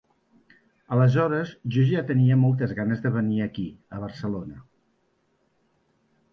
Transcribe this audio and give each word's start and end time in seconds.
Aleshores 0.95 1.51
jo 1.75 1.83
ja 1.91 2.01
tenia 2.07 2.39
moltes 2.45 2.75
ganes 2.81 3.05
de 3.05 3.13
venir 3.19 3.39
aquí, 3.47 3.69
a 3.99 4.03
Barcelona. 4.07 4.67